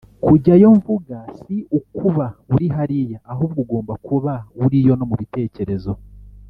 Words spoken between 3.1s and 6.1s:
ahubwo ugomba kuba uriyo no mu bitekerezo